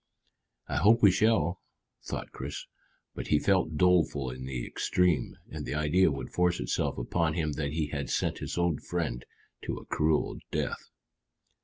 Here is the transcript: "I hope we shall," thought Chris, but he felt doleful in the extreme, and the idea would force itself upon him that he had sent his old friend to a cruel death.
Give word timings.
"I 0.67 0.77
hope 0.77 1.03
we 1.03 1.11
shall," 1.11 1.61
thought 2.07 2.31
Chris, 2.31 2.65
but 3.13 3.27
he 3.27 3.37
felt 3.37 3.77
doleful 3.77 4.31
in 4.31 4.47
the 4.47 4.65
extreme, 4.65 5.37
and 5.51 5.63
the 5.63 5.75
idea 5.75 6.09
would 6.09 6.31
force 6.31 6.59
itself 6.59 6.97
upon 6.97 7.35
him 7.35 7.51
that 7.51 7.73
he 7.73 7.85
had 7.89 8.09
sent 8.09 8.39
his 8.39 8.57
old 8.57 8.81
friend 8.81 9.23
to 9.61 9.77
a 9.77 9.85
cruel 9.85 10.39
death. 10.49 10.89